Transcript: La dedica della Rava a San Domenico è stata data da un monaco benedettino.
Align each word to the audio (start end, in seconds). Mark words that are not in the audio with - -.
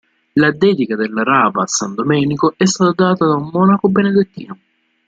La 0.33 0.49
dedica 0.51 0.95
della 0.95 1.21
Rava 1.21 1.61
a 1.61 1.67
San 1.67 1.93
Domenico 1.93 2.55
è 2.57 2.65
stata 2.65 3.03
data 3.03 3.27
da 3.27 3.35
un 3.35 3.51
monaco 3.53 3.87
benedettino. 3.87 4.57